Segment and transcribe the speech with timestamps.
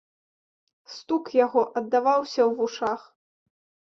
[0.93, 3.01] Стук яго аддаваўся ў вушах.